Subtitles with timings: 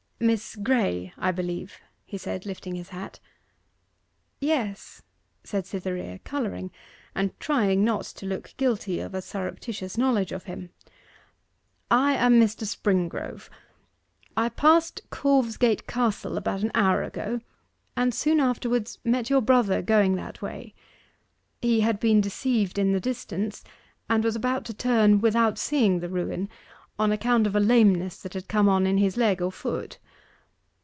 [0.23, 3.19] 'Miss Graye, I believe?' he said, lifting his hat.
[4.39, 5.01] 'Yes,'
[5.43, 6.69] said Cytherea, colouring,
[7.15, 10.69] and trying not to look guilty of a surreptitious knowledge of him.
[11.89, 12.67] 'I am Mr.
[12.67, 13.49] Springrove.
[14.37, 17.41] I passed Corvsgate Castle about an hour ago,
[17.97, 20.75] and soon afterwards met your brother going that way.
[21.63, 23.63] He had been deceived in the distance,
[24.07, 26.47] and was about to turn without seeing the ruin,
[26.99, 29.97] on account of a lameness that had come on in his leg or foot.